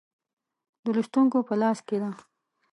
د 0.83 0.85
لوستونکو 0.95 1.37
په 1.47 1.53
لاس 1.61 1.79
کې 1.87 1.97
ده. 2.01 2.09